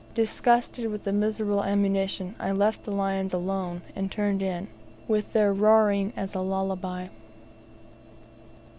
Disgusted 0.15 0.89
with 0.89 1.03
the 1.03 1.13
miserable 1.13 1.63
ammunition, 1.63 2.33
I 2.39 2.53
left 2.53 2.85
the 2.85 2.89
lions 2.91 3.35
alone, 3.35 3.83
and 3.95 4.11
turned 4.11 4.41
in, 4.41 4.67
with 5.07 5.31
their 5.31 5.53
roaring 5.53 6.11
as 6.17 6.33
a 6.33 6.41
lullaby. 6.41 7.09